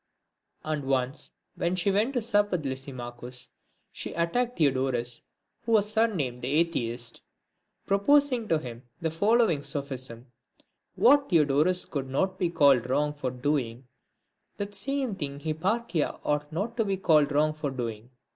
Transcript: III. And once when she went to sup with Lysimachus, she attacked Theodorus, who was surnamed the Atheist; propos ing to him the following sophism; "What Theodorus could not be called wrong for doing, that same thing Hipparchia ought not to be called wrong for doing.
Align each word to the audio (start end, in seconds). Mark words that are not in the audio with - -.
III. 0.65 0.73
And 0.73 0.85
once 0.85 1.29
when 1.53 1.75
she 1.75 1.91
went 1.91 2.15
to 2.15 2.23
sup 2.23 2.49
with 2.51 2.65
Lysimachus, 2.65 3.51
she 3.91 4.13
attacked 4.13 4.57
Theodorus, 4.57 5.21
who 5.63 5.73
was 5.73 5.91
surnamed 5.91 6.41
the 6.41 6.47
Atheist; 6.51 7.21
propos 7.85 8.31
ing 8.31 8.47
to 8.47 8.57
him 8.57 8.81
the 8.99 9.11
following 9.11 9.61
sophism; 9.61 10.25
"What 10.95 11.29
Theodorus 11.29 11.85
could 11.85 12.09
not 12.09 12.39
be 12.39 12.49
called 12.49 12.89
wrong 12.89 13.13
for 13.13 13.29
doing, 13.29 13.85
that 14.57 14.73
same 14.73 15.13
thing 15.13 15.37
Hipparchia 15.37 16.19
ought 16.25 16.51
not 16.51 16.77
to 16.77 16.83
be 16.85 16.97
called 16.97 17.31
wrong 17.31 17.53
for 17.53 17.69
doing. 17.69 18.09